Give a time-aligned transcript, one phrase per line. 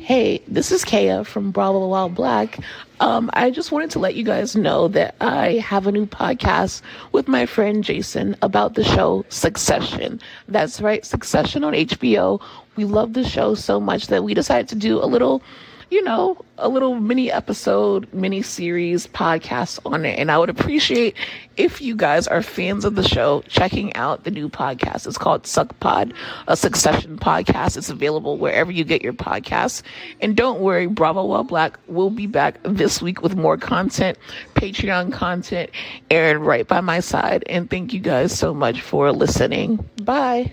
[0.00, 2.60] Hey, this is Kaya from Bravo While Black.
[3.00, 6.82] Um, I just wanted to let you guys know that I have a new podcast
[7.12, 10.20] with my friend Jason about the show Succession.
[10.46, 12.40] That's right, Succession on HBO.
[12.76, 15.42] We love the show so much that we decided to do a little
[15.90, 20.18] you know, a little mini episode, mini series podcast on it.
[20.18, 21.14] And I would appreciate
[21.56, 25.06] if you guys are fans of the show checking out the new podcast.
[25.06, 26.12] It's called Succ Pod,
[26.46, 27.76] a succession podcast.
[27.76, 29.82] It's available wherever you get your podcasts.
[30.20, 34.18] And don't worry, Bravo While Black will be back this week with more content,
[34.54, 35.70] Patreon content,
[36.10, 37.44] Aaron right by my side.
[37.46, 39.88] And thank you guys so much for listening.
[40.02, 40.52] Bye.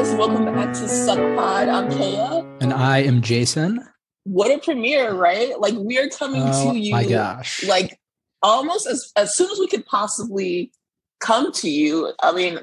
[0.00, 1.68] Guys, welcome back to Succ Pod.
[1.68, 2.42] I'm Kaya.
[2.62, 3.86] And I am Jason.
[4.24, 5.60] What a premiere, right?
[5.60, 7.62] Like we are coming oh, to you my gosh.
[7.64, 8.00] like
[8.42, 10.72] almost as, as soon as we could possibly
[11.18, 12.14] come to you.
[12.22, 12.60] I mean,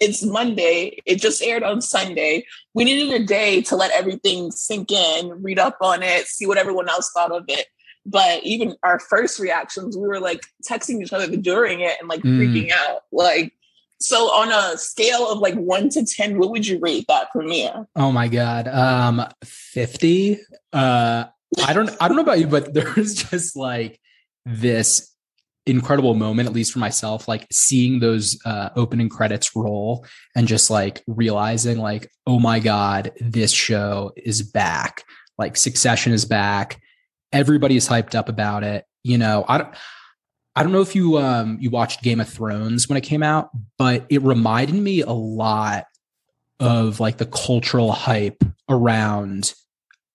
[0.00, 0.98] it's Monday.
[1.04, 2.46] It just aired on Sunday.
[2.72, 6.56] We needed a day to let everything sink in, read up on it, see what
[6.56, 7.66] everyone else thought of it.
[8.06, 12.22] But even our first reactions, we were like texting each other during it and like
[12.22, 12.38] mm.
[12.38, 13.02] freaking out.
[13.12, 13.52] Like
[14.00, 17.86] so on a scale of like one to 10, what would you rate that premiere?
[17.96, 18.68] Oh my God.
[18.68, 20.38] Um, 50.
[20.72, 21.24] Uh,
[21.64, 24.00] I don't, I don't know about you, but there's just like
[24.44, 25.14] this
[25.66, 30.70] incredible moment, at least for myself, like seeing those uh, opening credits roll and just
[30.70, 35.04] like realizing like, oh my God, this show is back.
[35.36, 36.80] Like Succession is back.
[37.32, 38.84] Everybody is hyped up about it.
[39.02, 39.74] You know, I don't,
[40.58, 43.50] I don't know if you um you watched Game of Thrones when it came out,
[43.76, 45.84] but it reminded me a lot
[46.58, 49.54] of like the cultural hype around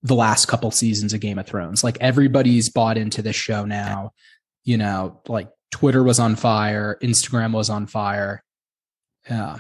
[0.02, 1.82] the last couple seasons of Game of Thrones.
[1.82, 4.12] Like everybody's bought into this show now.
[4.66, 8.44] You know, like Twitter was on fire, Instagram was on fire.
[9.30, 9.60] Yeah.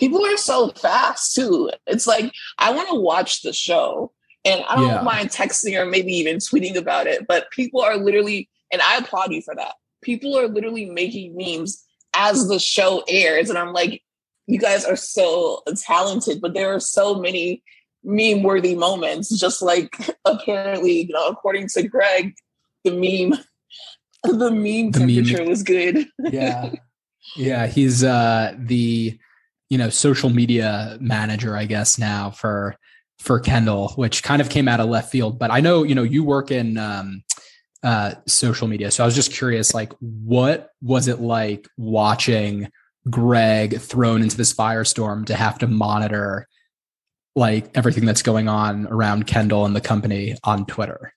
[0.00, 1.70] People are so fast too.
[1.86, 4.12] It's like I want to watch the show
[4.46, 5.02] and I don't yeah.
[5.02, 9.30] mind texting or maybe even tweeting about it, but people are literally and I applaud
[9.32, 9.74] you for that
[10.06, 11.84] people are literally making memes
[12.14, 13.50] as the show airs.
[13.50, 14.02] And I'm like,
[14.46, 17.64] you guys are so talented, but there are so many
[18.04, 19.36] meme worthy moments.
[19.38, 22.34] Just like apparently, you know, according to Greg,
[22.84, 23.38] the meme,
[24.22, 25.48] the meme the temperature meme.
[25.48, 26.06] was good.
[26.18, 26.70] yeah.
[27.36, 27.66] Yeah.
[27.66, 29.18] He's uh the
[29.68, 32.76] you know social media manager, I guess, now for
[33.18, 35.40] for Kendall, which kind of came out of left field.
[35.40, 37.24] But I know, you know, you work in um
[37.82, 38.90] uh, social media.
[38.90, 42.70] So I was just curious, like, what was it like watching
[43.10, 46.48] Greg thrown into this firestorm to have to monitor
[47.34, 51.12] like everything that's going on around Kendall and the company on Twitter?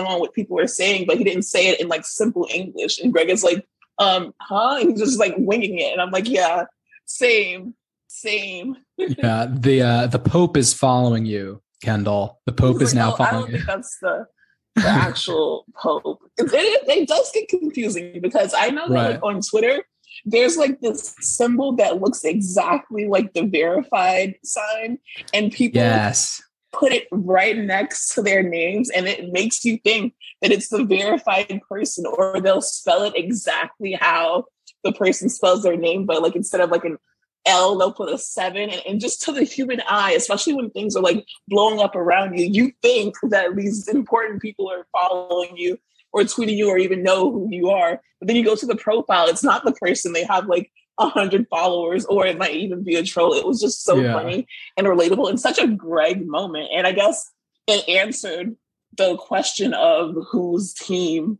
[0.00, 2.98] On what people were saying, but he didn't say it in like simple English.
[2.98, 3.64] And Greg is like,
[3.98, 4.78] um, huh?
[4.80, 5.92] And he's just like winging it.
[5.92, 6.64] And I'm like, yeah,
[7.04, 7.74] same,
[8.08, 8.76] same.
[8.98, 9.46] yeah.
[9.48, 12.40] The uh the Pope is following you, Kendall.
[12.46, 13.64] The Pope is like, now oh, following you.
[13.64, 14.26] That's the
[14.74, 16.20] the actual Pope.
[16.36, 19.10] It, it, does get confusing because I know that right.
[19.12, 19.84] like, on Twitter,
[20.24, 24.98] there's like this symbol that looks exactly like the verified sign,
[25.32, 26.42] and people yes.
[26.72, 30.84] put it right next to their names, and it makes you think that it's the
[30.84, 34.44] verified person, or they'll spell it exactly how
[34.82, 36.98] the person spells their name, but like instead of like an
[37.46, 38.70] L, they'll put a seven.
[38.70, 42.38] And, and, just to the human eye, especially when things are like blowing up around
[42.38, 45.78] you, you think that these important people are following you
[46.12, 48.00] or tweeting you or even know who you are.
[48.20, 50.12] But then you go to the profile, it's not the person.
[50.12, 53.34] They have like a hundred followers, or it might even be a troll.
[53.34, 54.12] It was just so yeah.
[54.12, 56.68] funny and relatable and such a Greg moment.
[56.72, 57.30] And I guess
[57.66, 58.56] it answered
[58.96, 61.38] the question of whose team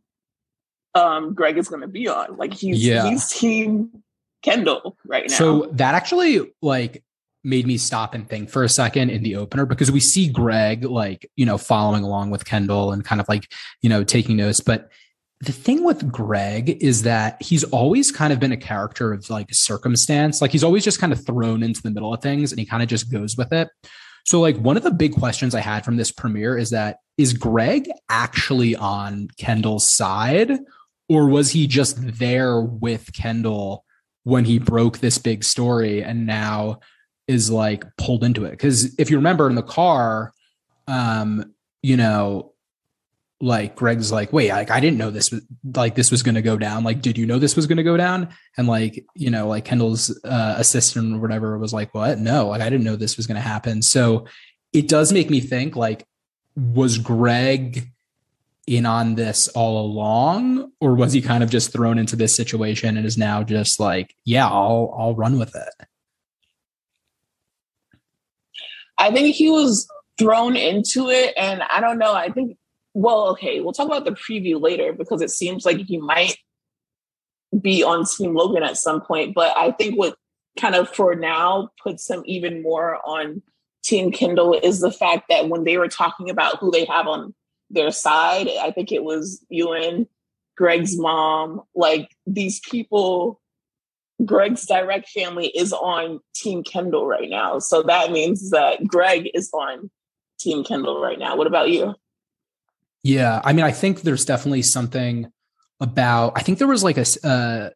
[0.96, 2.36] um Greg is gonna be on.
[2.36, 3.08] Like he's yeah.
[3.08, 4.03] he's team
[4.44, 5.36] Kendall right now.
[5.36, 7.02] So that actually like
[7.42, 10.84] made me stop and think for a second in the opener because we see Greg
[10.84, 13.50] like, you know, following along with Kendall and kind of like,
[13.82, 14.60] you know, taking notes.
[14.60, 14.90] But
[15.40, 19.48] the thing with Greg is that he's always kind of been a character of like
[19.52, 20.40] circumstance.
[20.40, 22.82] Like he's always just kind of thrown into the middle of things and he kind
[22.82, 23.68] of just goes with it.
[24.26, 27.34] So, like, one of the big questions I had from this premiere is that is
[27.34, 30.60] Greg actually on Kendall's side
[31.10, 33.84] or was he just there with Kendall
[34.24, 36.80] when he broke this big story and now
[37.28, 38.50] is like pulled into it.
[38.50, 40.32] Because if you remember in the car,
[40.88, 42.52] um, you know,
[43.40, 45.42] like Greg's like, wait, like I didn't know this was
[45.74, 46.84] like this was to go down.
[46.84, 48.28] Like, did you know this was to go down?
[48.56, 52.18] And like, you know, like Kendall's uh, assistant or whatever was like, what?
[52.18, 53.82] No, like I didn't know this was to happen.
[53.82, 54.26] So
[54.72, 56.06] it does make me think like,
[56.56, 57.90] was Greg
[58.66, 62.96] in on this all along, or was he kind of just thrown into this situation
[62.96, 65.86] and is now just like, yeah, I'll I'll run with it.
[68.96, 69.88] I think he was
[70.18, 72.14] thrown into it, and I don't know.
[72.14, 72.56] I think
[72.94, 76.36] well, okay, we'll talk about the preview later because it seems like he might
[77.60, 79.34] be on Team Logan at some point.
[79.34, 80.16] But I think what
[80.58, 83.42] kind of for now puts him even more on
[83.82, 87.34] Team Kendall is the fact that when they were talking about who they have on
[87.74, 90.06] their side, I think it was Ewan,
[90.56, 93.40] Greg's mom, like these people.
[94.24, 97.58] Greg's direct family is on Team Kendall right now.
[97.58, 99.90] So that means that Greg is on
[100.38, 101.36] Team Kendall right now.
[101.36, 101.94] What about you?
[103.02, 105.30] Yeah, I mean, I think there's definitely something
[105.80, 106.32] about.
[106.36, 107.70] I think there was like a, uh,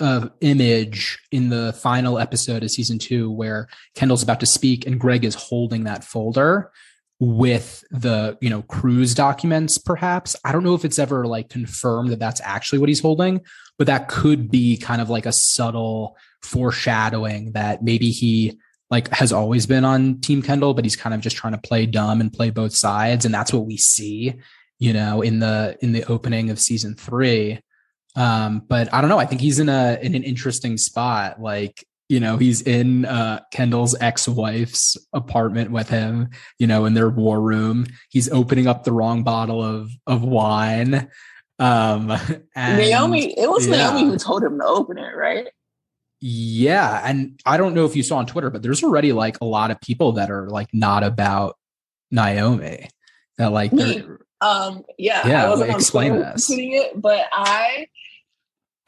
[0.00, 5.00] a image in the final episode of season two where Kendall's about to speak and
[5.00, 6.70] Greg is holding that folder
[7.18, 12.10] with the you know cruise documents perhaps i don't know if it's ever like confirmed
[12.10, 13.40] that that's actually what he's holding
[13.78, 18.58] but that could be kind of like a subtle foreshadowing that maybe he
[18.90, 21.86] like has always been on team kendall but he's kind of just trying to play
[21.86, 24.34] dumb and play both sides and that's what we see
[24.78, 27.60] you know, in the in the opening of season three.
[28.14, 29.18] Um, but I don't know.
[29.18, 31.40] I think he's in a in an interesting spot.
[31.40, 37.08] Like, you know, he's in uh, Kendall's ex-wife's apartment with him, you know, in their
[37.08, 37.86] war room.
[38.10, 41.08] He's opening up the wrong bottle of of wine.
[41.58, 42.10] Um
[42.54, 43.90] and, Naomi, it was yeah.
[43.90, 45.48] Naomi who told him to open it, right?
[46.20, 47.02] Yeah.
[47.04, 49.70] And I don't know if you saw on Twitter, but there's already like a lot
[49.70, 51.56] of people that are like not about
[52.10, 52.88] Naomi.
[53.38, 53.72] That like
[54.40, 56.48] um, yeah, yeah, I wasn't explain this.
[56.50, 57.86] it, but I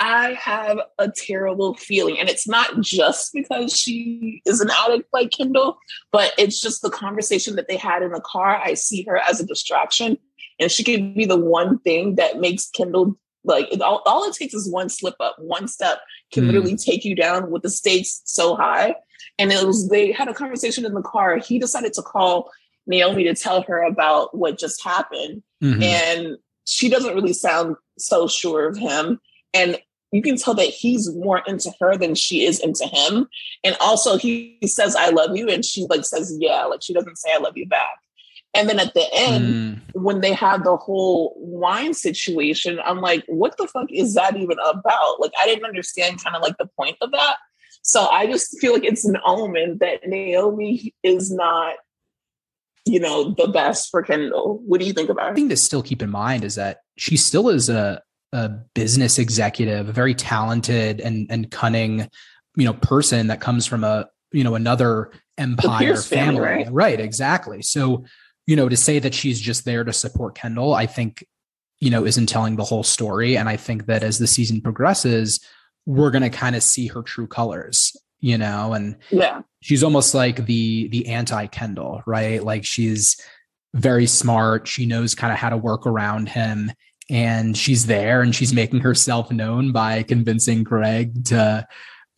[0.01, 2.19] I have a terrible feeling.
[2.19, 5.79] And it's not just because she is an addict like Kendall,
[6.13, 8.61] but it's just the conversation that they had in the car.
[8.63, 10.17] I see her as a distraction.
[10.61, 14.55] And she could be the one thing that makes Kendall like all, all it takes
[14.55, 16.01] is one slip up, one step
[16.33, 16.49] can mm.
[16.49, 18.95] literally take you down with the stakes so high.
[19.39, 21.39] And it was they had a conversation in the car.
[21.39, 22.51] He decided to call
[22.87, 25.43] Naomi to tell her about what just happened.
[25.63, 25.83] Mm-hmm.
[25.83, 29.21] And she doesn't really sound so sure of him.
[29.55, 29.79] And
[30.13, 33.29] you can tell that he's more into her than she is into him.
[33.65, 35.49] And also he says, I love you.
[35.49, 37.99] And she like says, yeah, like she doesn't say I love you back.
[38.55, 39.81] And then at the end, mm.
[39.93, 44.57] when they have the whole wine situation, I'm like, what the fuck is that even
[44.65, 45.21] about?
[45.21, 47.37] Like, I didn't understand kind of like the point of that.
[47.83, 51.77] So I just feel like it's an omen that Naomi is not
[52.89, 54.63] you know, the best for Kendall.
[54.65, 55.35] What do you think about it?
[55.35, 58.03] thing to still keep in mind is that she still is a
[58.33, 62.09] a business executive, a very talented and and cunning,
[62.57, 66.73] you know, person that comes from a you know another empire family, family right?
[66.73, 67.01] right?
[67.01, 67.63] Exactly.
[67.63, 68.05] So,
[68.47, 71.25] you know, to say that she's just there to support Kendall, I think,
[71.81, 73.37] you know, isn't telling the whole story.
[73.37, 75.41] And I think that as the season progresses,
[75.87, 80.15] we're going to kind of see her true colors you know and yeah she's almost
[80.15, 83.21] like the the anti kendall right like she's
[83.75, 86.73] very smart she knows kind of how to work around him
[87.11, 91.67] and she's there and she's making herself known by convincing greg to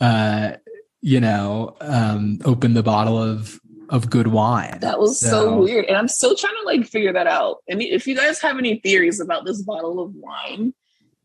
[0.00, 0.52] uh
[1.00, 4.78] you know um open the bottle of of good wine.
[4.80, 7.58] That was so, so weird and i'm still trying to like figure that out.
[7.68, 10.74] And if you guys have any theories about this bottle of wine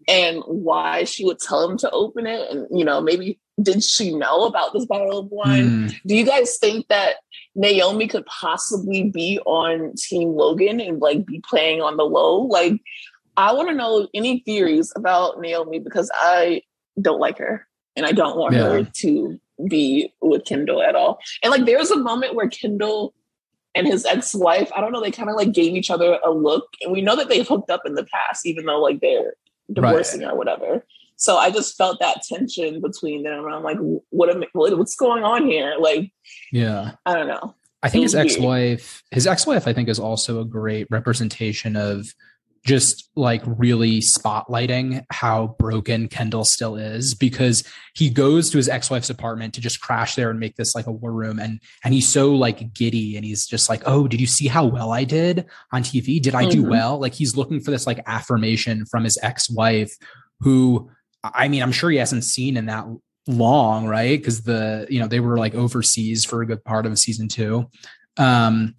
[0.07, 4.13] and why she would tell him to open it and you know maybe did she
[4.13, 5.89] know about this bottle of wine?
[5.89, 5.95] Mm.
[6.05, 7.15] do you guys think that
[7.55, 12.41] naomi could possibly be on team logan and like be playing on the low?
[12.41, 12.81] Like
[13.37, 16.61] i want to know any theories about naomi because i
[17.01, 18.63] don't like her and i don't want yeah.
[18.63, 23.13] her to be with kendall at all and like there was a moment where kendall
[23.73, 26.67] and his ex-wife i don't know they kind of like gave each other a look
[26.81, 29.33] and we know that they've hooked up in the past even though like they're
[29.71, 30.31] divorcing right.
[30.31, 30.85] or whatever.
[31.17, 33.45] So I just felt that tension between them.
[33.45, 33.77] I'm like,
[34.09, 35.75] what am what's going on here?
[35.79, 36.11] Like,
[36.51, 37.55] yeah, I don't know.
[37.81, 42.13] I think his ex-wife, his ex-wife, I think is also a great representation of
[42.65, 49.11] just like really spotlighting how broken Kendall still is because he goes to his ex-wife's
[49.11, 52.11] apartment to just crash there and make this like a war room and and he's
[52.11, 55.45] so like giddy and he's just like oh did you see how well I did
[55.71, 56.71] on TV did I do mm-hmm.
[56.71, 56.99] well?
[56.99, 59.93] Like he's looking for this like affirmation from his ex-wife
[60.39, 60.89] who
[61.23, 62.85] I mean I'm sure he hasn't seen in that
[63.27, 64.19] long right?
[64.19, 67.69] Because the you know they were like overseas for a good part of season 2
[68.17, 68.73] um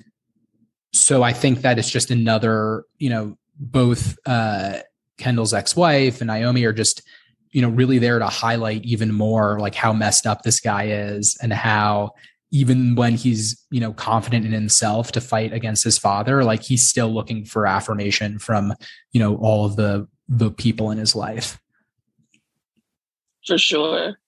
[0.92, 4.80] so I think that it's just another you know both uh,
[5.18, 7.02] Kendall's ex-wife and Naomi are just,
[7.50, 11.36] you know, really there to highlight even more like how messed up this guy is
[11.42, 12.12] and how
[12.50, 16.88] even when he's, you know, confident in himself to fight against his father, like he's
[16.88, 18.72] still looking for affirmation from,
[19.12, 21.58] you know, all of the the people in his life.
[23.46, 24.18] For sure.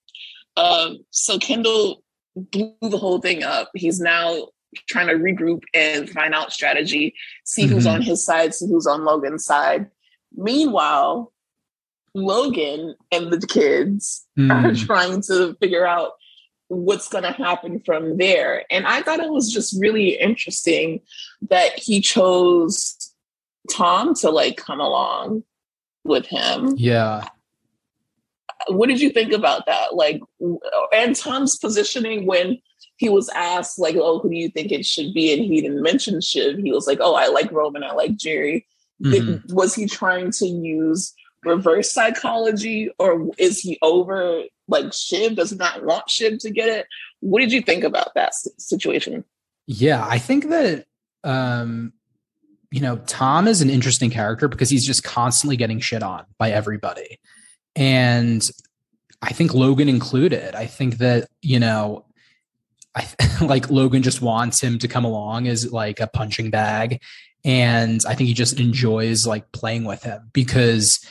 [0.56, 2.02] Um, so Kendall
[2.36, 3.70] blew the whole thing up.
[3.74, 4.48] He's now
[4.88, 7.74] trying to regroup and find out strategy, see mm-hmm.
[7.74, 9.86] who's on his side, see who's on Logan's side.
[10.36, 11.32] Meanwhile,
[12.14, 14.50] Logan and the kids mm.
[14.52, 16.12] are trying to figure out
[16.68, 18.64] what's going to happen from there.
[18.70, 21.00] And I thought it was just really interesting
[21.48, 23.12] that he chose
[23.70, 25.44] Tom to like come along
[26.04, 26.74] with him.
[26.76, 27.26] Yeah.
[28.68, 29.94] What did you think about that?
[29.94, 30.20] Like,
[30.92, 32.58] and Tom's positioning when
[32.98, 35.32] he was asked, like, oh, who do you think it should be?
[35.32, 36.58] And he didn't mention Shiv.
[36.58, 38.64] He was like, oh, I like Roman, I like Gerri."
[39.02, 39.54] Mm-hmm.
[39.54, 41.14] was he trying to use
[41.44, 46.86] reverse psychology or is he over like Shiv does not want Shiv to get it?
[47.20, 49.24] What did you think about that situation?
[49.68, 50.86] Yeah, I think that
[51.22, 51.92] um
[52.70, 56.50] you know, Tom is an interesting character because he's just constantly getting shit on by
[56.50, 57.18] everybody.
[57.76, 58.42] And
[59.22, 60.54] I think Logan included.
[60.54, 62.04] I think that, you know,
[62.98, 63.06] I
[63.44, 67.02] like Logan just wants him to come along as like a punching bag.
[67.44, 71.04] And I think he just enjoys like playing with him because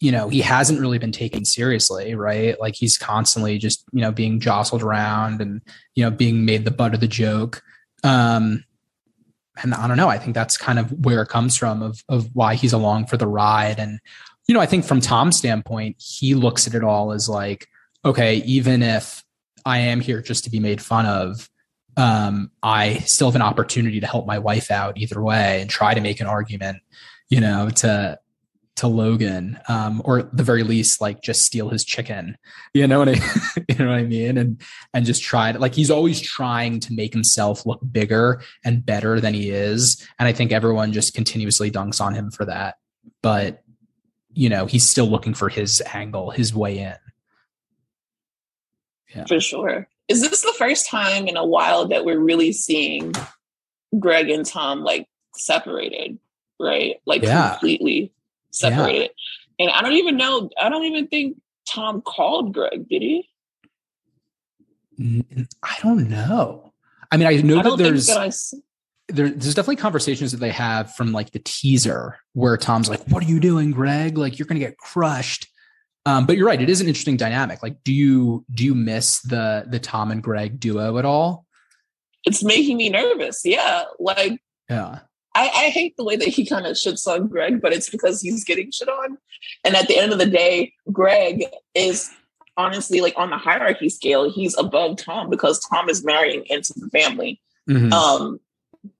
[0.00, 2.58] you know he hasn't really been taken seriously right?
[2.60, 5.62] Like he's constantly just you know being jostled around and
[5.94, 7.62] you know being made the butt of the joke.
[8.02, 8.64] Um
[9.62, 10.08] and i don't know.
[10.08, 13.16] I think that's kind of where it comes from of of why he's along for
[13.16, 13.78] the ride.
[13.78, 14.00] And
[14.48, 17.68] you know i think from tom's standpoint he looks at it all as like
[18.04, 19.22] okay even if
[19.70, 21.48] i am here just to be made fun of
[21.96, 25.94] um, I still have an opportunity to help my wife out either way and try
[25.94, 26.78] to make an argument,
[27.28, 28.18] you know, to
[28.76, 32.38] to Logan, um, or at the very least, like just steal his chicken.
[32.72, 33.12] You know what I,
[33.68, 34.38] you know what I mean?
[34.38, 34.62] And
[34.94, 39.20] and just try to like he's always trying to make himself look bigger and better
[39.20, 40.02] than he is.
[40.18, 42.76] And I think everyone just continuously dunks on him for that.
[43.22, 43.62] But
[44.32, 46.94] you know, he's still looking for his angle, his way in.
[49.14, 49.26] Yeah.
[49.26, 49.88] For sure.
[50.08, 53.12] Is this the first time in a while that we're really seeing
[53.98, 56.18] Greg and Tom like separated,
[56.58, 56.96] right?
[57.06, 57.50] Like yeah.
[57.50, 58.12] completely
[58.50, 59.10] separated.
[59.58, 59.66] Yeah.
[59.66, 63.28] And I don't even know, I don't even think Tom called Greg, did he?
[65.62, 66.72] I don't know.
[67.10, 68.30] I mean, I know I that there's that I...
[69.08, 73.24] there, there's definitely conversations that they have from like the teaser where Tom's like, "What
[73.24, 74.18] are you doing, Greg?
[74.18, 75.48] Like you're gonna get crushed."
[76.06, 77.62] Um, but you're right; it is an interesting dynamic.
[77.62, 81.46] Like, do you do you miss the the Tom and Greg duo at all?
[82.24, 83.42] It's making me nervous.
[83.44, 85.00] Yeah, like yeah.
[85.34, 88.20] I, I hate the way that he kind of shits on Greg, but it's because
[88.20, 89.16] he's getting shit on.
[89.64, 92.10] And at the end of the day, Greg is
[92.56, 96.88] honestly like on the hierarchy scale, he's above Tom because Tom is marrying into the
[96.88, 97.40] family.
[97.68, 97.92] Mm-hmm.
[97.92, 98.40] Um,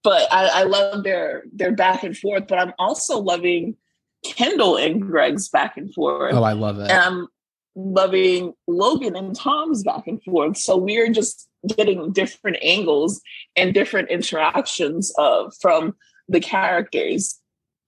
[0.02, 2.46] but I, I love their their back and forth.
[2.46, 3.76] But I'm also loving
[4.24, 6.34] Kendall and Greg's back and forth.
[6.34, 6.90] Oh, I love it.
[6.90, 7.28] And I'm
[7.74, 10.56] loving Logan and Tom's back and forth.
[10.56, 13.20] So we're just getting different angles
[13.56, 15.94] and different interactions of from
[16.28, 17.38] the characters.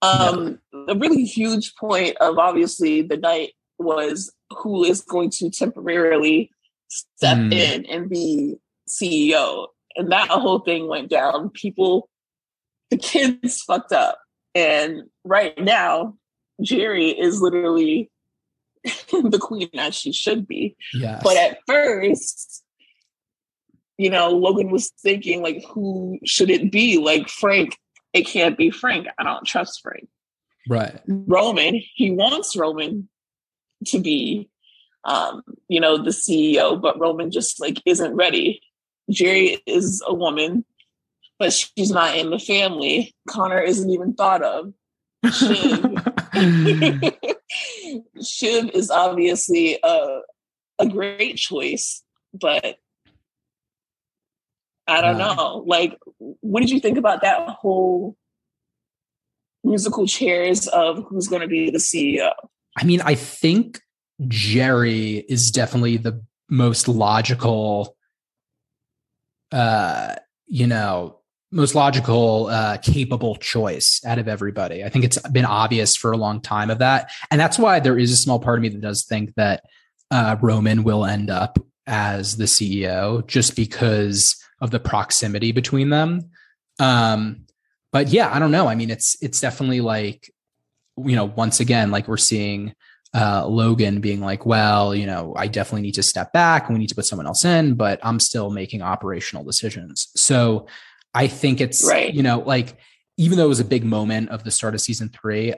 [0.01, 0.85] Um, yeah.
[0.89, 6.51] A really huge point of obviously the night was who is going to temporarily
[6.89, 7.53] step mm.
[7.53, 8.55] in and be
[8.87, 9.67] CEO.
[9.95, 11.49] And that whole thing went down.
[11.49, 12.09] People,
[12.89, 14.19] the kids fucked up.
[14.55, 16.15] And right now,
[16.61, 18.09] Gerri is literally
[18.83, 20.75] the queen as she should be.
[20.93, 21.21] Yes.
[21.23, 22.63] But at first,
[23.97, 26.97] you know, Logan was thinking like, who should it be?
[26.97, 27.77] Like Frank,
[28.13, 29.07] it can't be Frank.
[29.17, 30.07] I don't trust Frank.
[30.67, 30.99] Right.
[31.07, 33.09] Roman, he wants Roman
[33.87, 34.49] to be
[35.05, 38.61] um, you know, the CEO, but Roman just like isn't ready.
[39.11, 40.65] Gerri is a woman,
[41.39, 43.13] but she's not in the family.
[43.27, 44.73] Connor isn't even thought of.
[45.31, 45.83] Shiv.
[48.23, 50.19] Shiv is obviously a
[50.79, 52.03] a great choice,
[52.33, 52.77] but
[54.87, 55.63] I don't know.
[55.65, 58.17] Like, what did you think about that whole
[59.63, 62.31] musical chairs of who's going to be the CEO?
[62.77, 63.79] I mean, I think
[64.21, 67.95] Gerri is definitely the most logical,
[69.51, 70.15] uh,
[70.47, 71.19] you know,
[71.53, 74.83] most logical, uh, capable choice out of everybody.
[74.83, 77.11] I think it's been obvious for a long time of that.
[77.29, 79.63] And that's why there is a small part of me that does think that
[80.11, 86.31] uh, Roman will end up as the CEO just because of the proximity between them.
[86.79, 87.45] Um,
[87.91, 88.67] but yeah, I don't know.
[88.67, 90.33] I mean, it's it's definitely like,
[90.97, 92.73] you know, once again, like we're seeing
[93.13, 96.79] uh, Logan being like, well, you know, I definitely need to step back and we
[96.79, 100.07] need to put someone else in, but I'm still making operational decisions.
[100.15, 100.65] So
[101.13, 102.13] I think it's, right.
[102.13, 102.77] you know, like,
[103.17, 105.53] even though it was a big moment of the start of season three,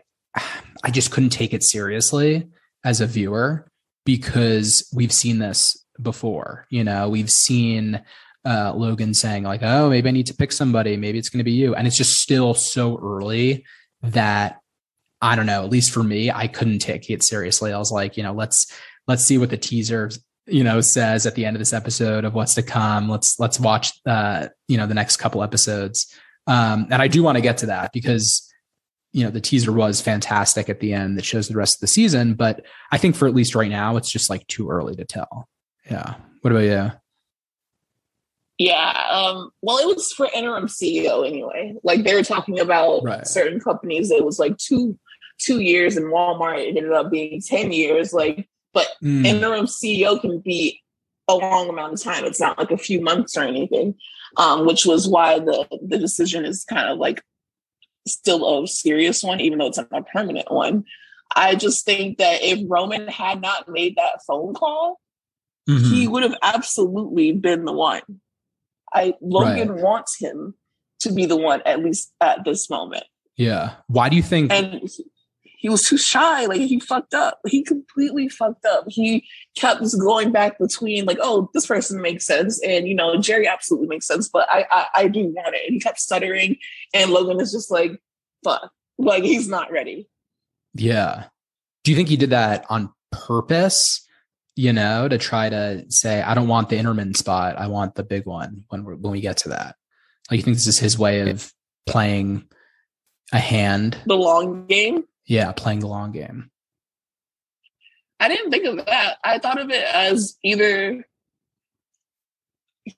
[0.84, 2.48] I just couldn't take it seriously
[2.84, 3.68] as a viewer
[4.06, 6.66] because we've seen this before.
[6.70, 8.04] You know, we've seen
[8.46, 10.98] uh, Logan saying, like, oh, maybe I need to pick somebody.
[10.98, 11.74] Maybe it's going to be you.
[11.74, 13.66] And it's just still so early
[14.04, 14.60] that
[15.22, 17.74] I don't know, at least for me, I couldn't take it seriously.
[17.74, 18.68] I was like, you know, let's
[19.08, 20.12] let's see what the teaser,
[20.48, 23.10] you know, says at the end of this episode of what's to come.
[23.10, 26.14] Let's let's watch uh, you know, the next couple episodes.
[26.48, 28.52] Um, and I do want to get to that because
[29.12, 31.88] you know, the teaser was fantastic at the end that shows the rest of the
[31.88, 35.06] season, but I think for at least right now, it's just like too early to
[35.06, 35.48] tell.
[35.90, 36.16] Yeah.
[36.42, 36.92] What about you?
[38.58, 39.08] Yeah.
[39.10, 41.75] Um, well, it was for interim CEO anyway.
[41.82, 43.25] Like they were talking about right.
[43.25, 44.12] certain companies.
[44.12, 45.00] It was like two
[45.40, 46.60] two years in Walmart.
[46.60, 48.14] It ended up being 10 years.
[48.14, 49.25] Like, but mm.
[49.25, 50.84] interim CEO can be
[51.27, 52.24] a long amount of time.
[52.25, 53.96] It's not like a few months or anything.
[54.38, 57.24] Um, which was why the the decision is kind of like
[58.08, 60.84] still a serious one, even though it's not a permanent one.
[61.36, 65.00] I just think that if Roman had not made that phone call,
[65.70, 65.94] mm-hmm.
[65.94, 68.01] he would have absolutely been the one.
[68.94, 69.82] I Logan right.
[69.82, 70.53] wants him
[71.00, 73.05] to be the one, at least at this moment.
[73.38, 73.75] Yeah.
[73.88, 74.51] Why do you think?
[74.51, 74.89] And
[75.66, 76.46] he was too shy.
[76.46, 77.40] Like he fucked up.
[77.48, 78.86] He completely fucked up.
[78.88, 83.52] He kept going back between like, oh, this person makes sense, and you know, Gerri
[83.52, 85.62] absolutely makes sense, but I I, I do want it.
[85.66, 86.58] And he kept stuttering,
[86.94, 88.00] and Logan is just like,
[88.44, 90.08] fuck, like he's not ready.
[90.76, 91.24] Yeah.
[91.84, 94.08] Do you think he did that on purpose?
[94.56, 97.58] You know, to try to say, I don't want the Interman spot.
[97.58, 99.78] I want the big one when we when we get to that.
[100.30, 101.52] Like, you think this is his way of
[101.88, 102.48] playing
[103.34, 105.06] a hand, the long game?
[105.25, 106.51] Yeah, playing the long game.
[108.20, 109.17] I didn't think of that.
[109.24, 111.05] I thought of it as either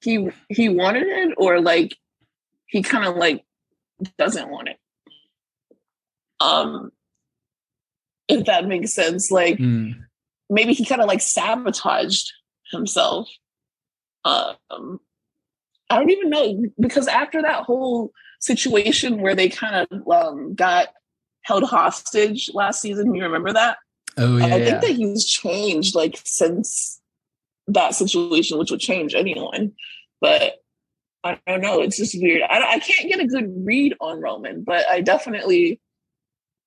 [0.01, 1.95] he he wanted it or like
[2.67, 3.43] he kind of like
[4.17, 4.77] doesn't want it.
[6.39, 6.91] Um
[8.27, 9.31] if that makes sense.
[9.31, 9.95] Like mm.
[10.49, 12.31] maybe he kind of like sabotaged
[12.71, 13.29] himself.
[14.23, 14.99] Um
[15.89, 20.89] I don't even know because after that whole situation where they kind of um, got
[21.47, 23.15] held hostage last season.
[23.15, 23.77] You remember that?
[24.17, 24.45] Oh yeah.
[24.45, 26.99] I think that he's changed like since
[27.67, 29.71] that situation, which would change anyone.
[30.19, 30.55] But
[31.23, 31.81] I don't know.
[31.81, 32.41] It's just weird.
[32.43, 35.79] I, I can't get a good read on Roman, but I definitely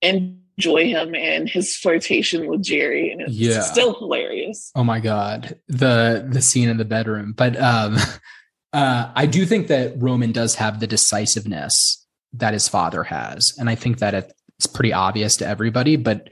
[0.02, 3.60] enjoy him and his flirtation with Gerri, and it's yeah.
[3.60, 4.70] still hilarious.
[4.74, 7.32] Oh my god, the the scene in the bedroom.
[7.36, 7.96] But um,
[8.72, 13.68] uh, I do think that Roman does have the decisiveness that his father has, and
[13.68, 16.28] I think that at it's pretty obvious to everybody, but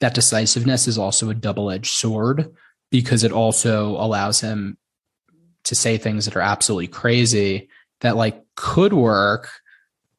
[0.00, 2.54] that decisiveness is also a double edged sword
[2.90, 4.78] because it also allows him
[5.64, 7.68] to say things that are absolutely crazy
[8.00, 9.50] that like could work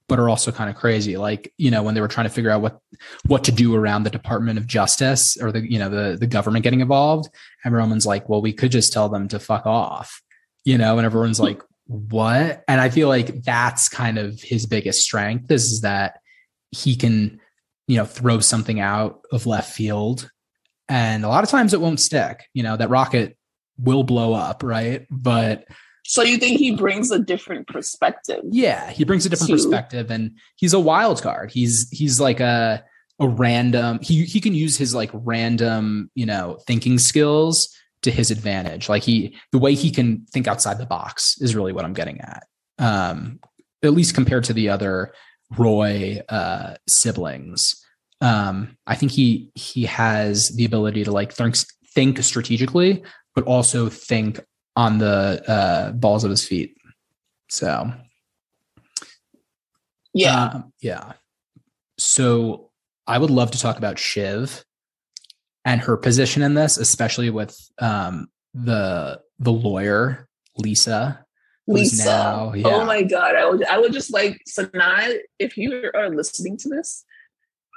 [0.08, 1.18] but are also kind of crazy.
[1.18, 2.80] Like you know when they were trying to figure out what
[3.26, 6.64] what to do around the department of justice or the you know the the government
[6.64, 7.28] getting involved
[7.66, 10.22] and roman's like well we could just tell them to fuck off
[10.64, 12.64] you know and everyone's like what?
[12.68, 16.20] And i feel like that's kind of his biggest strength is, is that
[16.72, 17.40] he can
[17.88, 20.30] you know, throw something out of left field.
[20.90, 22.46] And a lot of times it won't stick.
[22.54, 23.38] You know, that rocket
[23.78, 25.06] will blow up, right?
[25.10, 25.66] But
[26.06, 28.42] so you think he brings a different perspective?
[28.50, 29.56] Yeah, he brings a different to...
[29.56, 31.52] perspective and he's a wild card.
[31.52, 32.84] He's he's like a
[33.20, 37.68] a random he he can use his like random, you know, thinking skills
[38.04, 38.88] to his advantage.
[38.88, 42.22] Like he the way he can think outside the box is really what I'm getting
[42.22, 42.44] at.
[42.80, 43.40] Um
[43.84, 45.14] at least compared to the other
[45.56, 47.84] Roy uh, siblings.
[48.22, 51.56] Um, I think he he has the ability to like think
[51.94, 53.04] think strategically,
[53.36, 54.40] but also think
[54.76, 56.76] on the uh, balls of his feet.
[57.50, 57.92] So,
[60.14, 61.14] yeah, uh, yeah.
[61.98, 62.72] So
[63.06, 64.66] I would love to talk about Shiv
[65.64, 71.26] and her position in this, especially with um, the the lawyer Lisa
[71.68, 72.06] Lisa.
[72.06, 72.68] Now, yeah.
[72.68, 73.36] Oh my God.
[73.36, 77.04] I would I would just like Sanaa, if you are listening to this,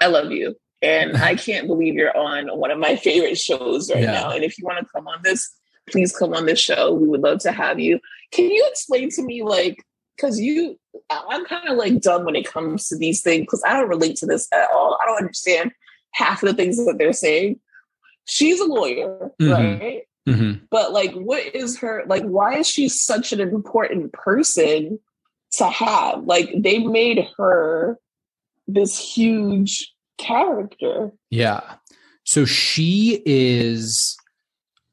[0.00, 0.57] I love you.
[0.83, 4.12] And I can't believe you're on one of my favorite shows right yeah.
[4.12, 4.31] now.
[4.31, 5.50] And if you want to come on this,
[5.88, 6.94] please come on this show.
[6.94, 8.00] We would love to have you.
[8.33, 9.85] Can you explain to me like
[10.16, 10.79] because you
[11.11, 14.16] I'm kind of like dumb when it comes to these things because I don't relate
[14.16, 14.98] to this at all.
[15.03, 15.72] I don't understand
[16.12, 17.61] half of the things that they're saying.
[18.26, 19.50] She's a lawyer, mm-hmm.
[19.50, 20.03] right?
[20.30, 20.64] Mm-hmm.
[20.70, 22.22] But like, what is her like?
[22.22, 24.98] Why is she such an important person
[25.52, 26.24] to have.
[26.24, 27.98] Like they made her
[28.66, 31.12] this huge character.
[31.30, 31.60] Yeah.
[32.24, 34.16] So she is,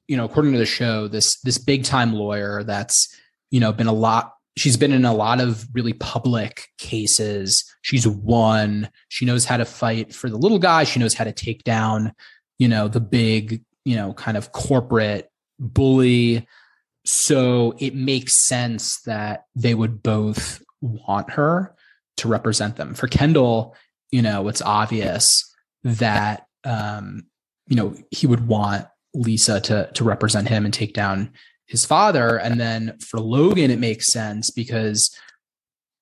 [0.08, 3.16] you know, according to the show, this this big time lawyer that's,
[3.52, 7.64] you know, been a lot she's been in a lot of really public cases.
[7.84, 8.90] She's won.
[9.08, 10.84] She knows how to fight for the little guy.
[10.84, 12.14] She knows how to take down,
[12.58, 16.46] you know, the big, you know, kind of corporate bully.
[17.06, 21.74] So it makes sense that they would both want her
[22.18, 22.94] to represent them.
[22.94, 23.76] For Kendall,
[24.12, 25.26] you know, it's obvious
[25.84, 27.28] that um,
[27.68, 31.32] you know, he would want Lisa to to represent him and take down
[31.66, 32.38] his father.
[32.38, 35.16] And then for Logan, it makes sense because,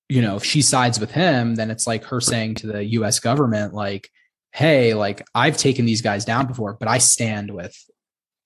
[0.08, 3.18] you know, if she sides with him, then it's like her saying to the US
[3.18, 4.10] government, like,
[4.56, 7.76] hey, like I've taken these guys down before, but I stand with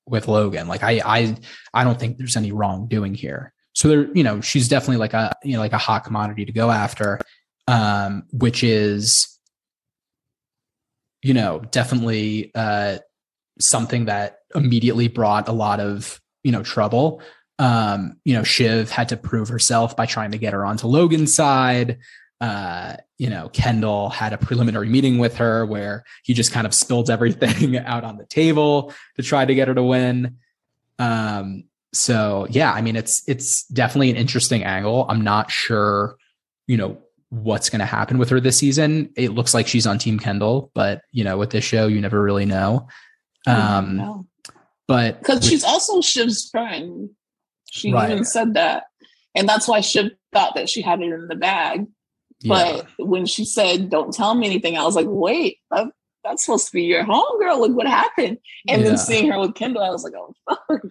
[0.06, 0.66] with Logan.
[0.66, 1.36] Like I I
[1.72, 3.52] I don't think there's any wrongdoing here.
[3.74, 6.52] So there, you know, she's definitely like a you know like a hot commodity to
[6.52, 7.20] go after,
[7.68, 9.38] um, which is,
[11.22, 12.98] you know, definitely uh,
[13.60, 17.22] something that immediately brought a lot of you know trouble.
[17.60, 21.34] Um, you know, Shiv had to prove herself by trying to get her onto Logan's
[21.34, 21.98] side.
[22.40, 26.72] Uh, you know, Kendall had a preliminary meeting with her where he just kind of
[26.72, 30.38] spilled everything out on the table to try to get her to win.
[30.98, 35.06] Um, so yeah, I mean, it's it's definitely an interesting angle.
[35.08, 36.16] I'm not sure,
[36.66, 36.98] you know,
[37.30, 39.10] what's going to happen with her this season.
[39.16, 42.22] It looks like she's on Team Kendall, but you know, with this show, you never
[42.22, 42.88] really know.
[43.46, 44.26] Um, know.
[44.86, 47.10] but because she's also Shiv's friend,
[47.70, 48.10] she right.
[48.10, 48.84] even said that,
[49.34, 51.86] and that's why Shiv thought that she had it in the bag.
[52.44, 53.04] But yeah.
[53.04, 55.88] when she said, "Don't tell me anything," I was like, "Wait, that,
[56.24, 57.60] that's supposed to be your homegirl.
[57.60, 58.88] Look what happened!" And yeah.
[58.88, 60.34] then seeing her with Kendall, I was like, "Oh
[60.68, 60.82] fuck."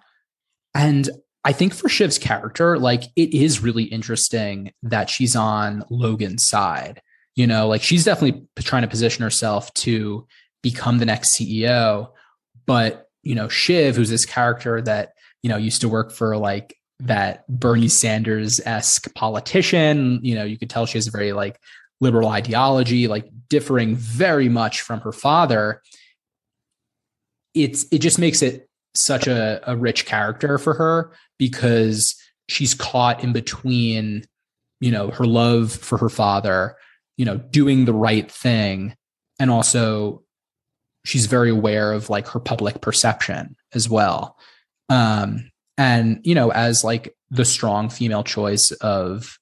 [0.76, 1.10] And
[1.44, 7.02] I think for Shiv's character, like it is really interesting that she's on Logan's side.
[7.36, 10.28] You know, like she's definitely trying to position herself to
[10.62, 12.10] become the next CEO.
[12.66, 16.76] But, you know, Shiv, who's this character that, you know, used to work for like
[17.00, 21.60] that Bernie Sanders esque politician, you know, you could tell she has a very like
[22.02, 25.82] liberal ideology, like differing very much from her father.
[27.54, 32.16] It's, it just makes it such a, a rich character for her because
[32.48, 34.24] she's caught in between,
[34.82, 36.76] you know, her love for her father,
[37.18, 38.96] you know, doing the right thing,
[39.40, 40.24] and also
[41.06, 44.38] she's very aware of like her public perception as well.
[44.90, 49.40] Um, and you know, as like the strong female choice of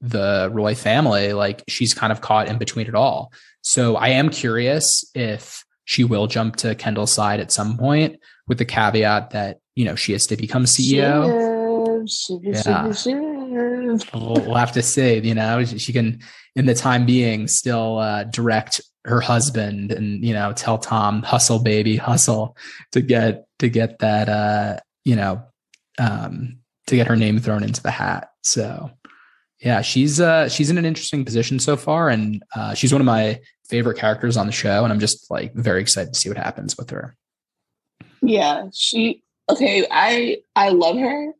[0.00, 3.32] the Roy family, like she's kind of caught in between it all.
[3.62, 8.58] So I am curious if she will jump to Kendall's side at some point, with
[8.58, 11.28] the caveat that you know she has to become CEO.
[12.42, 14.02] yeah.
[14.12, 15.18] We'll, we'll, have to see.
[15.18, 16.20] You know, she can,
[16.56, 21.60] in the time being, still uh, direct her husband and you know tell Tom hustle,
[21.60, 22.56] baby, hustle
[22.90, 25.44] to get to get that uh, you know
[26.00, 28.30] um, to get her name thrown into the hat.
[28.42, 28.90] So
[29.60, 33.06] yeah, she's uh she's in an interesting position so far, and uh, she's one of
[33.06, 36.38] my favorite characters on the show, and I'm just like very excited to see what
[36.38, 37.14] happens with her.
[38.22, 39.86] Yeah, she okay.
[39.90, 41.32] I I love her,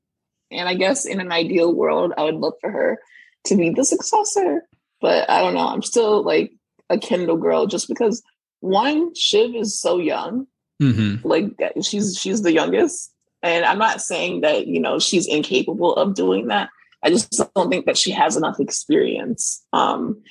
[0.50, 2.98] and I guess in an ideal world, I would love for her
[3.46, 4.62] to be the successor.
[5.00, 5.66] But I don't know.
[5.66, 6.52] I'm still like
[6.90, 8.22] a Kendall girl, just because
[8.60, 10.46] one Shiv is so young.
[10.82, 11.26] Mm-hmm.
[11.26, 16.14] Like she's she's the youngest, and I'm not saying that you know she's incapable of
[16.14, 16.68] doing that.
[17.02, 19.64] I just don't think that she has enough experience.
[19.72, 20.22] Um,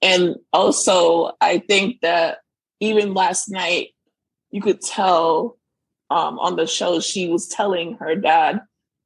[0.00, 2.38] and also, I think that
[2.80, 3.88] even last night,
[4.50, 5.58] you could tell
[6.10, 8.60] um, on the show, she was telling her dad,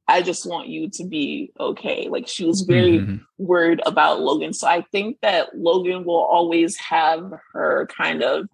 [0.07, 2.07] I just want you to be okay.
[2.09, 3.17] Like she was very mm-hmm.
[3.37, 4.53] worried about Logan.
[4.53, 8.47] So I think that Logan will always have her kind of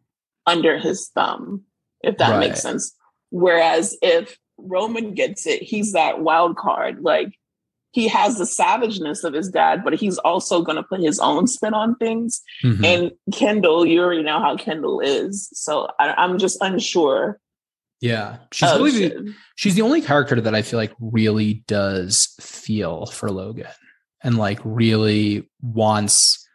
[0.46, 1.64] under his thumb,
[2.02, 2.40] if that right.
[2.40, 2.94] makes sense.
[3.30, 7.02] Whereas if Roman gets it, he's that wild card.
[7.02, 7.38] Like
[7.96, 11.48] he has the savageness of his dad, but he's also going to put his own
[11.48, 12.42] spin on things.
[12.62, 12.84] Mm-hmm.
[12.84, 15.50] And Kendall, you already know how Kendall is.
[15.54, 17.40] So I, am just unsure.
[18.02, 18.38] Yeah.
[18.52, 23.32] She's really the, she's the only character that I feel like really does feel for
[23.32, 23.72] Logan
[24.22, 26.46] and like really wants,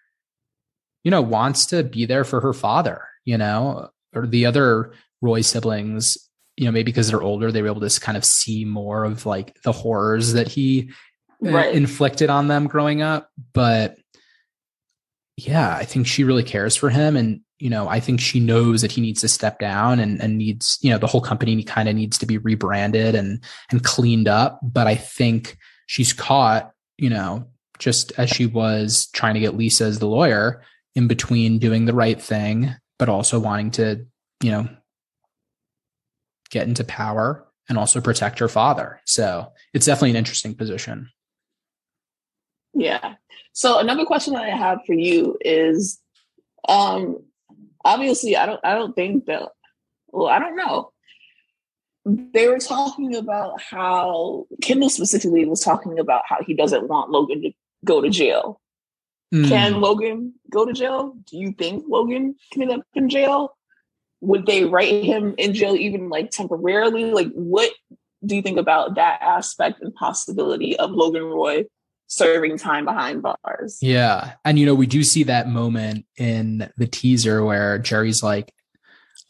[1.05, 5.41] you know, wants to be there for her father, you know, or the other Roy
[5.41, 6.19] siblings
[6.61, 9.25] you know, maybe because they're older, they were able to kind of see more of
[9.25, 10.90] like the horrors that he
[11.42, 11.75] uh, right.
[11.75, 13.31] inflicted on them growing up.
[13.55, 13.96] But
[15.38, 17.16] yeah, I think she really cares for him.
[17.16, 20.37] And, you know, I think she knows that he needs to step down and, and
[20.37, 24.29] needs, you know, the whole company kind of needs to be rebranded and and cleaned
[24.29, 24.61] up.
[24.62, 27.46] But I think she's caught, you know,
[27.79, 30.62] just as she was trying to get Lisa as the lawyer
[30.94, 34.05] in between doing the right thing, but also wanting to,
[34.42, 34.68] you know,
[36.51, 39.01] get into power and also protect her father.
[39.05, 41.11] So it's definitely an interesting position.
[42.75, 43.15] Yeah.
[43.53, 45.99] So another question that I have for you is
[46.69, 47.19] um
[47.85, 49.51] obviously I don't I don't think that
[50.09, 50.93] well, I don't know.
[52.05, 57.43] They were talking about how Kendall specifically was talking about how he doesn't want Logan
[57.43, 57.53] to
[57.85, 58.61] go to jail.
[59.33, 59.49] Mm.
[59.49, 61.15] Can Logan go to jail?
[61.31, 63.57] Do you think Logan can end up in jail?
[64.21, 67.13] Would they write him in jail even like temporarily?
[67.13, 67.73] Like, what
[68.25, 71.65] do you think about that aspect and possibility of Logan Roy
[72.07, 73.79] serving time behind bars?
[73.81, 74.33] Yeah.
[74.45, 78.53] And you know, we do see that moment in the teaser where Gerri's like,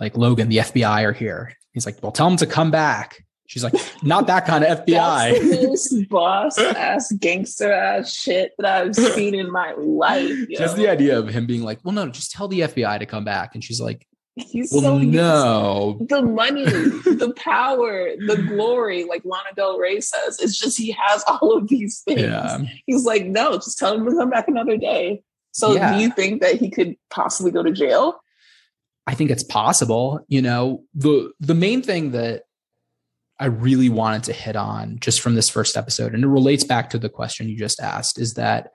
[0.00, 1.55] like Logan, the FBI are here.
[1.72, 3.24] He's like, well, tell them to come back.
[3.46, 5.33] She's like, not that kind of FBI.
[5.33, 10.48] That's the most boss ass gangster ass shit that I've seen in my life.
[10.50, 13.24] Just the idea of him being like, well, no, just tell the FBI to come
[13.24, 13.55] back.
[13.55, 15.98] And she's like, He's well, so no.
[16.08, 21.24] The money, the power, the glory, like Lana Del Rey says, it's just he has
[21.26, 22.22] all of these things.
[22.22, 22.58] Yeah.
[22.86, 25.22] He's like, no, just tell him to come back another day.
[25.52, 25.94] So yeah.
[25.94, 28.20] do you think that he could possibly go to jail?
[29.06, 30.20] I think it's possible.
[30.28, 32.44] You know, the the main thing that
[33.40, 36.90] I really wanted to hit on just from this first episode, and it relates back
[36.90, 38.70] to the question you just asked, is that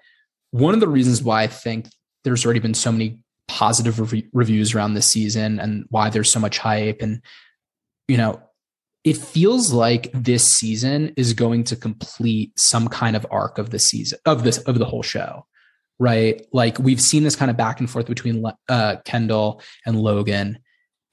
[0.52, 1.88] one of the reasons why I think
[2.26, 6.40] there's already been so many positive re- reviews around this season and why there's so
[6.40, 7.02] much hype.
[7.02, 7.22] And,
[8.08, 8.42] you know,
[9.04, 13.80] it feels like this season is going to complete some kind of arc of the
[13.80, 15.46] season of this of the whole show
[15.98, 20.58] right like we've seen this kind of back and forth between uh, kendall and logan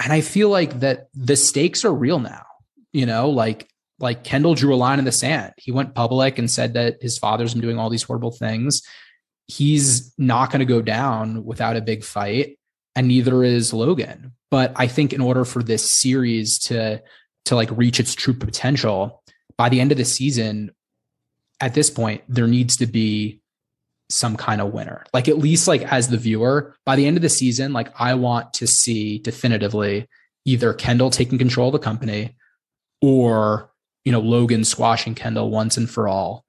[0.03, 2.42] and i feel like that the stakes are real now
[2.92, 3.68] you know, like
[3.99, 5.53] like Kendall drew a line in the sand.
[5.57, 8.83] He went public and said that his father's been doing all these horrible things.
[9.46, 12.59] He's not going to go down without a big fight,
[12.94, 14.33] and neither is Logan.
[14.50, 17.02] But I think in order for this series to
[17.46, 19.22] to like reach its true potential,
[19.57, 20.70] by the end of the season,
[21.61, 23.40] at this point, there needs to be
[24.11, 25.05] some kind of winner.
[25.12, 28.14] Like at least like as the viewer, by the end of the season, like I
[28.14, 30.07] want to see definitively
[30.44, 32.37] either Kendall taking control of the company
[33.00, 33.70] or
[34.05, 36.44] you know Logan squashing Kendall once and for all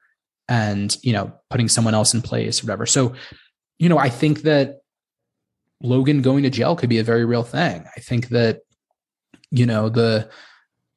[0.47, 2.85] and you know putting someone else in place or whatever.
[2.85, 3.13] So
[3.79, 4.81] you know I think that
[5.81, 7.85] Logan going to jail could be a very real thing.
[7.95, 8.61] I think that
[9.51, 10.29] you know the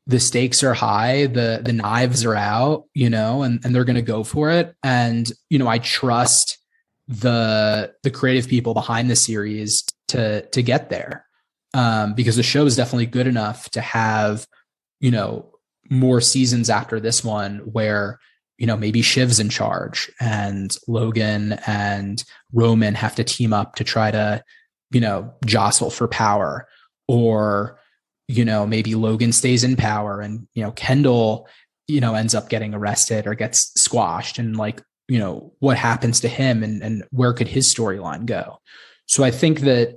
[0.07, 3.97] the stakes are high, the the knives are out, you know, and and they're going
[3.97, 6.59] to go for it and you know I trust
[7.09, 11.25] the the creative people behind the series to to get there.
[11.75, 14.47] Um, because the show is definitely good enough to have
[15.01, 15.51] you know,
[15.89, 18.19] more seasons after this one where,
[18.59, 23.85] you know, maybe Shiv's in charge and Logan and Roman have to team up to
[23.85, 24.43] try to,
[24.91, 26.67] you know, jostle for power.
[27.09, 27.79] Or,
[28.29, 31.49] you know, maybe Logan stays in power and, you know, Kendall,
[31.87, 36.19] you know, ends up getting arrested or gets squashed and like, you know, what happens
[36.21, 38.59] to him and, and where could his storyline go?
[39.07, 39.97] So I think that,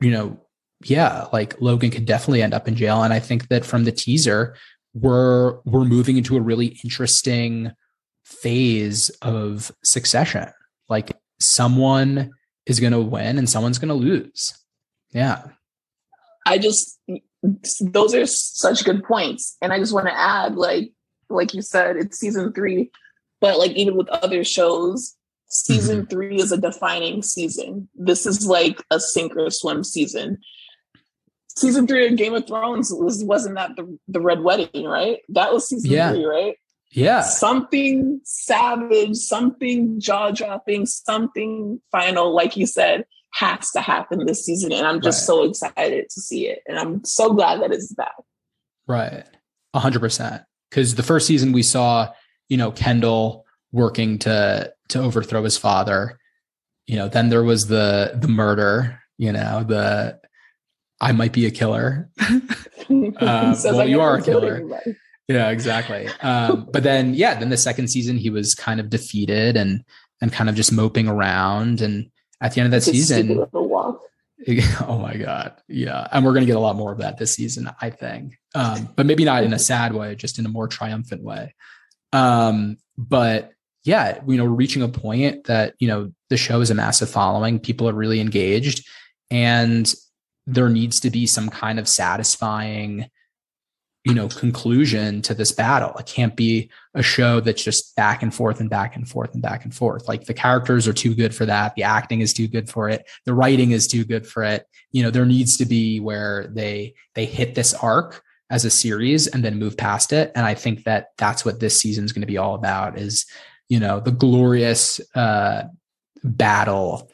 [0.00, 0.40] you know,
[0.84, 3.02] yeah, like Logan could definitely end up in jail.
[3.02, 4.56] And I think that from the teaser,
[5.00, 7.72] we're we're moving into a really interesting
[8.24, 10.48] phase of succession.
[10.88, 12.30] Like someone
[12.66, 14.54] is going to win and someone's going to lose.
[15.12, 15.42] Yeah.
[16.46, 16.98] I just
[17.80, 20.92] those are such good points, and I just want to add, like
[21.30, 22.90] like you said, it's season three,
[23.40, 25.14] but like even with other shows,
[25.48, 26.08] season mm-hmm.
[26.08, 27.88] three is a defining season.
[27.94, 30.38] This is like a sink or swim season
[31.58, 35.20] season three of Game of Thrones was wasn't that the, the Red Wedding, right?
[35.28, 36.12] That was season yeah.
[36.12, 36.56] three, right?
[36.90, 37.20] Yeah.
[37.20, 44.72] Something savage, something jaw dropping, something final, like you said, has to happen this season.
[44.72, 45.26] And I'm just right.
[45.26, 46.62] so excited to see it.
[46.66, 48.14] And I'm so glad that it's back.
[48.86, 49.24] Right.
[49.74, 50.42] A hundred percent.
[50.70, 52.12] Cause the first season we saw,
[52.48, 56.18] you know, Kendall working to to overthrow his father.
[56.86, 60.18] You know, then there was the the murder, you know, the
[61.00, 62.10] I might be a killer.
[62.20, 64.62] uh, well, you are a killer.
[65.28, 66.08] Yeah, exactly.
[66.22, 69.84] Um, but then, yeah, then the second season, he was kind of defeated and
[70.20, 71.80] and kind of just moping around.
[71.80, 76.56] And at the end of that season, oh my god, yeah, and we're gonna get
[76.56, 78.38] a lot more of that this season, I think.
[78.54, 81.54] Um, but maybe not in a sad way, just in a more triumphant way.
[82.12, 83.52] Um, but
[83.84, 87.10] yeah, you know, we're reaching a point that you know the show is a massive
[87.10, 87.60] following.
[87.60, 88.86] People are really engaged,
[89.30, 89.92] and
[90.48, 93.10] there needs to be some kind of satisfying
[94.04, 95.94] you know conclusion to this battle.
[95.98, 99.42] It can't be a show that's just back and forth and back and forth and
[99.42, 100.08] back and forth.
[100.08, 101.74] Like the characters are too good for that.
[101.74, 103.06] The acting is too good for it.
[103.26, 104.66] The writing is too good for it.
[104.92, 109.26] You know there needs to be where they they hit this arc as a series
[109.26, 110.32] and then move past it.
[110.34, 113.26] And i think that that's what this season is going to be all about is
[113.68, 115.64] you know the glorious uh
[116.24, 117.10] battle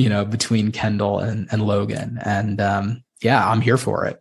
[0.00, 4.20] you know between kendall and, and logan and um yeah i'm here for it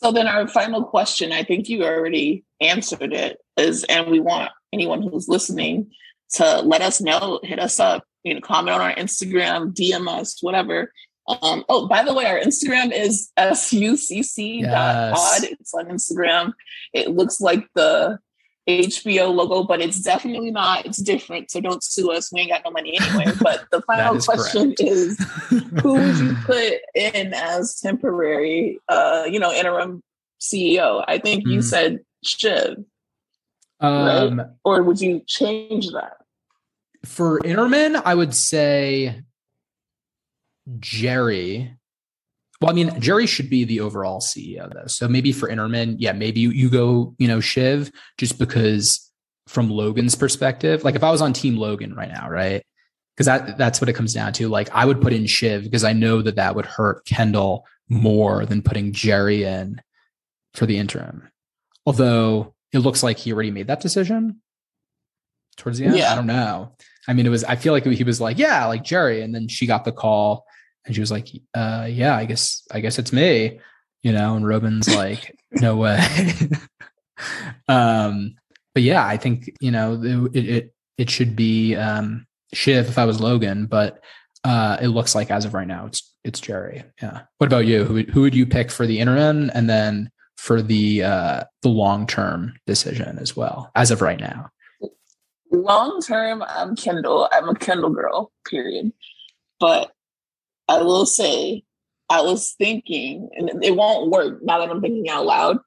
[0.00, 4.50] so then our final question, I think you already answered it, is and we want
[4.72, 5.90] anyone who's listening
[6.34, 10.40] to let us know, hit us up, you know, comment on our Instagram, DM us,
[10.40, 10.92] whatever.
[11.26, 14.62] Um, oh, by the way, our Instagram is succ.pod.
[14.62, 15.42] Yes.
[15.42, 16.52] It's on Instagram.
[16.92, 18.20] It looks like the
[18.68, 20.84] HBO logo, but it's definitely not.
[20.84, 21.50] It's different.
[21.50, 22.30] So don't sue us.
[22.30, 23.32] We ain't got no money anyway.
[23.42, 24.80] But the final is question correct.
[24.80, 25.18] is
[25.82, 30.02] who would you put in as temporary, uh, you know, interim
[30.40, 31.02] CEO?
[31.08, 31.52] I think mm.
[31.52, 32.84] you said Shiv.
[33.80, 34.46] Um, right?
[34.64, 36.18] Or would you change that?
[37.04, 39.22] For Interman, I would say
[40.78, 41.77] Gerri
[42.60, 44.86] well, I mean, Gerri should be the overall CEO though.
[44.86, 49.10] So maybe for Interman, yeah, maybe you, you go, you know, Shiv, just because
[49.46, 52.64] from Logan's perspective, like if I was on Team Logan right now, right?
[53.14, 54.48] Because that that's what it comes down to.
[54.48, 58.44] Like I would put in Shiv because I know that that would hurt Kendall more
[58.44, 59.80] than putting Gerri in
[60.54, 61.28] for the interim.
[61.86, 64.42] Although it looks like he already made that decision
[65.56, 65.96] towards the end.
[65.96, 66.12] Yeah.
[66.12, 66.72] I don't know.
[67.06, 67.44] I mean, it was.
[67.44, 70.44] I feel like he was like, yeah, like Gerri, and then she got the call
[70.86, 73.60] and she was like, uh, yeah, I guess, I guess it's me,
[74.02, 76.04] you know, and Roman's like, no way.
[77.68, 78.34] um,
[78.74, 83.04] but yeah, I think, you know, it, it, it should be, um, Shiv if I
[83.04, 84.02] was Logan, but,
[84.44, 86.84] uh, it looks like as of right now, it's, it's Gerri.
[87.02, 87.22] Yeah.
[87.38, 87.84] What about you?
[87.84, 92.54] Who, who would you pick for the interim and then for the, uh, the long-term
[92.66, 94.50] decision as well, as of right now?
[95.50, 97.28] Long term, I'm Kendall.
[97.32, 98.92] I'm a Kendall girl, period.
[99.58, 99.90] But
[100.68, 101.64] I will say,
[102.10, 105.58] I was thinking, and it won't work now that I'm thinking out loud.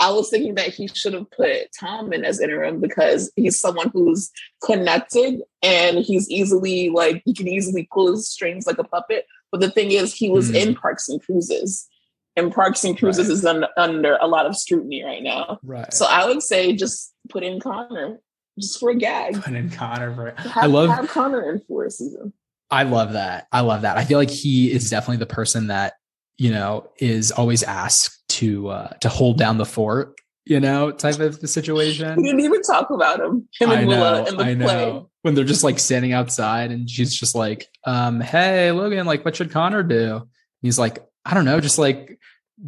[0.00, 3.90] I was thinking that he should have put Tom in as interim because he's someone
[3.92, 4.30] who's
[4.64, 9.26] connected and he's easily like he can easily pull his strings like a puppet.
[9.50, 10.68] But the thing is, he was mm-hmm.
[10.68, 11.88] in Parks and Cruises,
[12.36, 13.32] and Parks and Cruises right.
[13.32, 15.58] is un- under a lot of scrutiny right now.
[15.64, 15.92] Right.
[15.92, 18.20] So I would say just put in Connor
[18.58, 19.42] just for a gag.
[19.42, 20.30] Put in Connor for.
[20.36, 22.32] Have, I love have Connor in for a season.
[22.70, 23.46] I love that.
[23.52, 23.96] I love that.
[23.96, 25.94] I feel like he is definitely the person that,
[26.36, 31.18] you know, is always asked to uh to hold down the fort, you know, type
[31.18, 32.16] of the situation.
[32.16, 33.48] We didn't even talk about him.
[33.58, 34.86] Him and Willa in the I play.
[34.86, 35.10] Know.
[35.22, 39.36] When they're just like standing outside and she's just like, um, hey Logan, like what
[39.36, 40.28] should Connor do?
[40.62, 42.18] he's like, I don't know, just like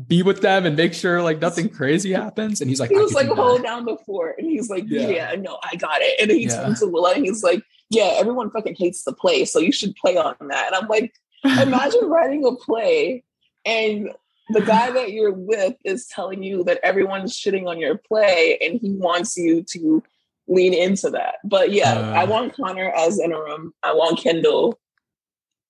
[0.07, 2.61] be with them and make sure like nothing crazy happens.
[2.61, 4.37] And he's like, he was like, hold down the fort.
[4.38, 6.20] And he's like, yeah, yeah no, I got it.
[6.20, 6.62] And then he yeah.
[6.62, 9.96] turns to Willa and he's like, yeah, everyone fucking hates the play, so you should
[9.96, 10.66] play on that.
[10.68, 11.12] And I'm like,
[11.44, 13.24] imagine writing a play
[13.64, 14.11] and
[14.50, 18.81] the guy that you're with is telling you that everyone's shitting on your play and
[18.81, 20.03] he wants you to
[20.48, 21.37] lean into that.
[21.44, 23.72] But yeah, uh, I want Connor as interim.
[23.83, 24.79] I want Kendall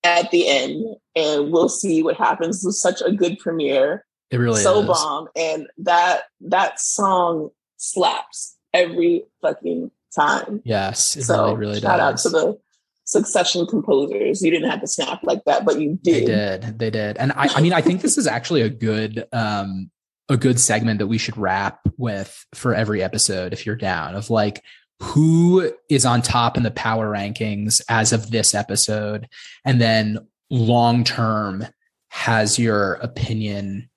[0.02, 2.64] at the end, and we'll see what happens.
[2.64, 4.06] Was such a good premiere.
[4.31, 4.87] It really so is.
[4.87, 10.62] bomb, and that that song slaps every fucking time.
[10.64, 12.27] Yes, it so really, really shout does.
[12.27, 12.59] out to the
[13.05, 14.43] succession composers.
[14.43, 16.23] You didn't have to snap like that, but you did.
[16.23, 16.79] They did.
[16.79, 17.19] They did.
[17.19, 19.90] And I, I mean, I think this is actually a good um
[20.29, 24.31] a good segment that we should wrap with for every episode if you're down of
[24.31, 24.62] like
[25.01, 29.27] who is on top in the power rankings as of this episode
[29.64, 31.66] and then long term
[32.11, 33.89] has your opinion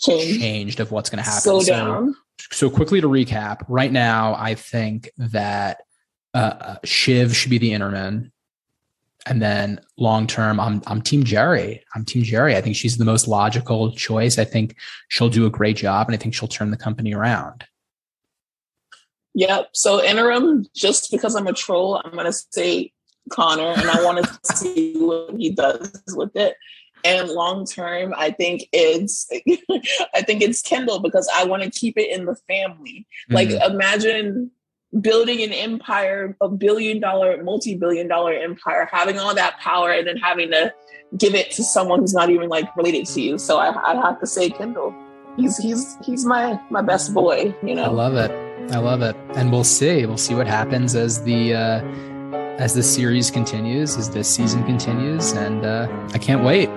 [0.00, 0.38] Change.
[0.38, 2.14] changed of what's going to happen so, down
[2.52, 5.82] so quickly to recap, right now I think that
[6.34, 8.32] uh, uh Shiv should be the interman,
[9.26, 11.80] and then long term, I'm I'm Team Gerri.
[11.94, 12.54] I'm Team Gerri.
[12.54, 14.38] I think she's the most logical choice.
[14.38, 14.76] I think
[15.08, 17.64] she'll do a great job, and I think she'll turn the company around.
[19.34, 19.70] Yep.
[19.72, 22.92] So interim, just because I'm a troll, I'm gonna say
[23.30, 26.56] Connor, and I want to see what he does with it
[27.04, 29.28] and long term i think it's
[30.14, 33.06] i think it's kendall because i want to keep it in the family.
[33.30, 33.34] Mm-hmm.
[33.34, 34.50] like imagine
[35.00, 40.16] building an empire a billion dollar multi-billion dollar empire having all that power and then
[40.16, 40.72] having to
[41.16, 43.38] give it to someone who's not even like related to you.
[43.38, 44.94] So i, I have to say kendall
[45.36, 47.84] he's he's he's my my best boy you know?
[47.84, 48.30] i love it.
[48.70, 49.16] I love it.
[49.34, 50.04] And we'll see.
[50.04, 51.80] We'll see what happens as the uh
[52.58, 56.68] as the series continues as this season continues and uh i can't wait